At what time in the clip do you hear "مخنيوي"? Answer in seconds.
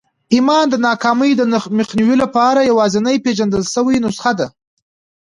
1.79-2.15